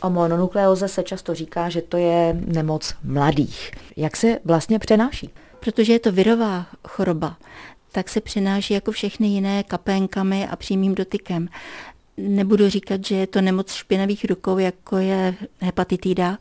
O 0.00 0.10
mononukleóze 0.10 0.88
se 0.88 1.02
často 1.02 1.34
říká, 1.34 1.68
že 1.68 1.82
to 1.82 1.96
je 1.96 2.40
nemoc 2.46 2.94
mladých. 3.04 3.70
Jak 3.96 4.16
se 4.16 4.38
vlastně 4.44 4.78
přenáší? 4.78 5.30
Protože 5.60 5.92
je 5.92 5.98
to 5.98 6.12
virová 6.12 6.66
choroba, 6.88 7.36
tak 7.92 8.08
se 8.08 8.20
přenáší 8.20 8.74
jako 8.74 8.92
všechny 8.92 9.26
jiné 9.28 9.62
kapénkami 9.62 10.48
a 10.48 10.56
přímým 10.56 10.94
dotykem. 10.94 11.48
Nebudu 12.16 12.68
říkat, 12.68 13.06
že 13.06 13.14
je 13.14 13.26
to 13.26 13.40
nemoc 13.40 13.72
špinavých 13.72 14.24
rukou, 14.24 14.58
jako 14.58 14.96
je 14.96 15.34
hepatitida, 15.60 16.38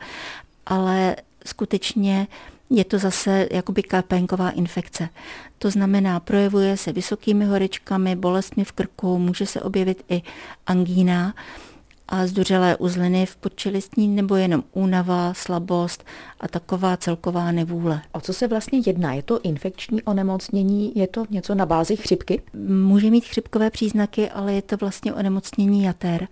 ale 0.65 1.15
skutečně 1.45 2.27
je 2.69 2.85
to 2.85 2.99
zase 2.99 3.47
jakoby 3.51 3.83
kapénková 3.83 4.49
infekce. 4.49 5.09
To 5.59 5.71
znamená, 5.71 6.19
projevuje 6.19 6.77
se 6.77 6.91
vysokými 6.91 7.45
horečkami, 7.45 8.15
bolestmi 8.15 8.63
v 8.63 8.71
krku, 8.71 9.19
může 9.19 9.45
se 9.45 9.61
objevit 9.61 10.03
i 10.09 10.21
angína 10.67 11.33
a 12.09 12.27
zduřelé 12.27 12.77
uzliny 12.77 13.25
v 13.25 13.35
podčelistní 13.35 14.07
nebo 14.07 14.35
jenom 14.35 14.63
únava, 14.71 15.33
slabost 15.33 16.03
a 16.39 16.47
taková 16.47 16.97
celková 16.97 17.51
nevůle. 17.51 18.01
O 18.11 18.21
co 18.21 18.33
se 18.33 18.47
vlastně 18.47 18.81
jedná? 18.85 19.13
Je 19.13 19.23
to 19.23 19.41
infekční 19.41 20.03
onemocnění? 20.03 20.91
Je 20.95 21.07
to 21.07 21.25
něco 21.29 21.55
na 21.55 21.65
bázi 21.65 21.95
chřipky? 21.95 22.41
Může 22.67 23.09
mít 23.09 23.25
chřipkové 23.25 23.69
příznaky, 23.71 24.29
ale 24.29 24.53
je 24.53 24.61
to 24.61 24.77
vlastně 24.77 25.13
onemocnění 25.13 25.83
jater. 25.83 26.27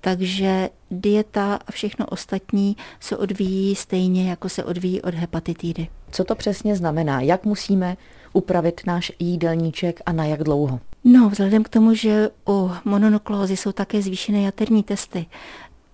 Takže 0.00 0.70
dieta 0.90 1.58
a 1.66 1.72
všechno 1.72 2.06
ostatní 2.06 2.76
se 3.00 3.16
odvíjí 3.16 3.74
stejně, 3.74 4.30
jako 4.30 4.48
se 4.48 4.64
odvíjí 4.64 5.02
od 5.02 5.14
hepatitidy. 5.14 5.88
Co 6.10 6.24
to 6.24 6.34
přesně 6.34 6.76
znamená? 6.76 7.20
Jak 7.20 7.44
musíme 7.44 7.96
upravit 8.32 8.80
náš 8.86 9.12
jídelníček 9.18 10.00
a 10.06 10.12
na 10.12 10.24
jak 10.24 10.42
dlouho? 10.42 10.80
No, 11.08 11.30
vzhledem 11.30 11.62
k 11.62 11.68
tomu, 11.68 11.94
že 11.94 12.30
u 12.48 12.70
mononuklózy 12.84 13.56
jsou 13.56 13.72
také 13.72 14.02
zvýšené 14.02 14.42
jaterní 14.42 14.82
testy, 14.82 15.26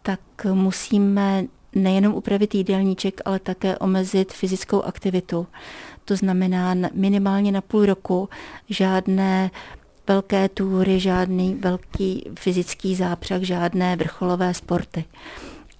tak 0.03 0.20
musíme 0.53 1.45
nejenom 1.75 2.15
upravit 2.15 2.55
jídelníček, 2.55 3.20
ale 3.25 3.39
také 3.39 3.79
omezit 3.79 4.33
fyzickou 4.33 4.83
aktivitu. 4.83 5.47
To 6.05 6.17
znamená 6.17 6.75
minimálně 6.95 7.53
na 7.53 7.61
půl 7.61 7.87
roku 7.87 8.28
žádné 8.69 9.50
velké 10.09 10.48
túry, 10.48 11.00
žádný 11.00 11.55
velký 11.55 12.31
fyzický 12.39 12.94
zápřah, 12.94 13.42
žádné 13.42 13.97
vrcholové 13.97 14.55
sporty. 14.55 15.05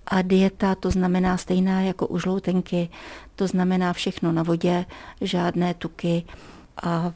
A 0.07 0.23
dieta 0.23 0.75
to 0.75 0.91
znamená 0.91 1.37
stejná 1.37 1.81
jako 1.81 2.07
u 2.07 2.19
žloutenky, 2.19 2.89
to 3.37 3.47
znamená 3.47 3.93
všechno 3.93 4.33
na 4.33 4.43
vodě, 4.43 4.85
žádné 5.21 5.75
tuky 5.75 6.25
a 6.83 7.13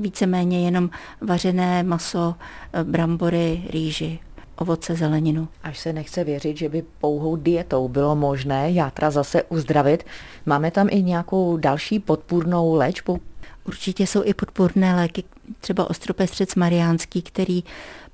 víceméně 0.00 0.64
jenom 0.64 0.90
vařené 1.20 1.82
maso, 1.82 2.34
brambory, 2.82 3.62
rýži, 3.70 4.18
ovoce, 4.56 4.94
zeleninu. 4.94 5.48
Až 5.62 5.78
se 5.78 5.92
nechce 5.92 6.24
věřit, 6.24 6.56
že 6.56 6.68
by 6.68 6.84
pouhou 7.00 7.36
dietou 7.36 7.88
bylo 7.88 8.16
možné 8.16 8.70
játra 8.70 9.10
zase 9.10 9.42
uzdravit. 9.42 10.04
Máme 10.46 10.70
tam 10.70 10.88
i 10.90 11.02
nějakou 11.02 11.56
další 11.56 11.98
podpůrnou 11.98 12.74
léčbu? 12.74 13.20
Určitě 13.64 14.06
jsou 14.06 14.22
i 14.24 14.34
podpůrné 14.34 14.96
léky, 14.96 15.24
třeba 15.60 15.90
ostropestřec 15.90 16.54
mariánský, 16.54 17.22
který 17.22 17.64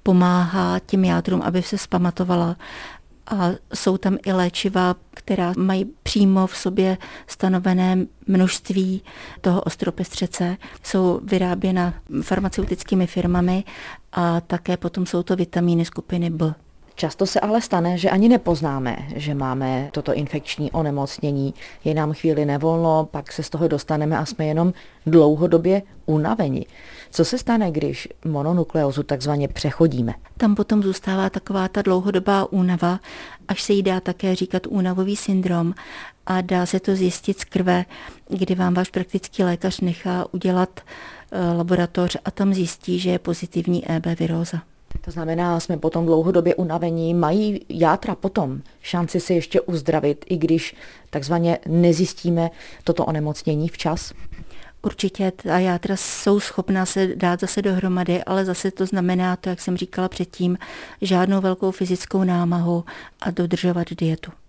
pomáhá 0.03 0.79
těm 0.79 1.05
játrům, 1.05 1.42
aby 1.42 1.63
se 1.63 1.79
zpamatovala 1.79 2.57
a 3.31 3.51
jsou 3.75 3.97
tam 3.97 4.19
i 4.27 4.33
léčiva, 4.33 4.97
která 5.11 5.53
mají 5.57 5.84
přímo 6.03 6.47
v 6.47 6.57
sobě 6.57 6.98
stanovené 7.27 8.07
množství 8.27 9.03
toho 9.41 9.61
ostropestřece. 9.61 10.57
Jsou 10.83 11.20
vyráběna 11.25 11.95
farmaceutickými 12.23 13.07
firmami 13.07 13.65
a 14.12 14.41
také 14.41 14.77
potom 14.77 15.07
jsou 15.07 15.23
to 15.23 15.37
vitamíny 15.37 15.85
skupiny 15.85 16.31
B. 16.31 16.55
Často 16.99 17.27
se 17.27 17.41
ale 17.41 17.61
stane, 17.61 17.99
že 17.99 18.11
ani 18.11 18.29
nepoznáme, 18.29 18.97
že 19.17 19.35
máme 19.35 19.89
toto 19.93 20.15
infekční 20.15 20.73
onemocnění. 20.73 21.55
Je 21.85 21.95
nám 21.95 22.13
chvíli 22.13 22.45
nevolno, 22.45 23.09
pak 23.11 23.33
se 23.33 23.43
z 23.43 23.51
toho 23.51 23.69
dostaneme 23.69 24.19
a 24.19 24.27
jsme 24.27 24.47
jenom 24.47 24.73
dlouhodobě 25.07 25.83
unaveni. 26.07 26.67
Co 27.11 27.25
se 27.25 27.39
stane, 27.39 27.70
když 27.70 28.08
mononukleózu 28.25 29.03
takzvaně 29.03 29.48
přechodíme? 29.48 30.14
Tam 30.37 30.55
potom 30.55 30.83
zůstává 30.83 31.31
taková 31.31 31.69
ta 31.69 31.83
dlouhodobá 31.83 32.53
únava, 32.53 33.01
až 33.48 33.63
se 33.63 33.73
jí 33.73 33.83
dá 33.83 34.01
také 34.01 34.35
říkat 34.35 34.67
únavový 34.67 35.17
syndrom 35.17 35.75
a 36.27 36.41
dá 36.41 36.67
se 36.67 36.81
to 36.81 36.97
zjistit 36.97 37.41
z 37.41 37.45
krve, 37.45 37.85
kdy 38.29 38.55
vám 38.55 38.75
váš 38.75 38.91
praktický 38.91 39.42
lékař 39.45 39.81
nechá 39.81 40.27
udělat 40.35 40.81
eh, 41.33 41.53
laboratoř 41.53 42.17
a 42.25 42.31
tam 42.31 42.55
zjistí, 42.55 42.98
že 42.98 43.11
je 43.11 43.19
pozitivní 43.19 43.91
EB 43.91 44.07
viróza. 44.19 44.58
To 45.01 45.11
znamená, 45.11 45.61
jsme 45.61 45.77
potom 45.77 46.07
dlouhodobě 46.07 46.55
unavení, 46.55 47.15
mají 47.15 47.61
játra 47.69 48.15
potom 48.15 48.63
šanci 48.81 49.21
se 49.21 49.35
ještě 49.35 49.61
uzdravit, 49.61 50.25
i 50.29 50.37
když 50.37 50.75
takzvaně 51.11 51.59
nezjistíme 51.67 52.51
toto 52.85 53.05
onemocnění 53.05 53.69
včas? 53.69 54.13
Určitě 54.83 55.31
ta 55.31 55.59
játra 55.59 55.97
jsou 55.97 56.41
schopná 56.41 56.87
se 56.87 57.07
dát 57.07 57.41
zase 57.41 57.63
dohromady, 57.63 58.25
ale 58.25 58.45
zase 58.45 58.71
to 58.71 58.87
znamená 58.87 59.37
to, 59.37 59.49
jak 59.49 59.61
jsem 59.61 59.77
říkala 59.77 60.09
předtím, 60.09 60.59
žádnou 61.03 61.41
velkou 61.41 61.70
fyzickou 61.70 62.25
námahu 62.25 62.85
a 63.20 63.31
dodržovat 63.31 63.87
dietu. 63.91 64.31